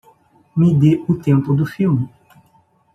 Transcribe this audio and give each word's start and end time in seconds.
Me 0.57 0.69
dê 0.81 0.91
o 1.11 1.13
tempo 1.27 1.49
do 1.59 1.63
filme 1.73 2.05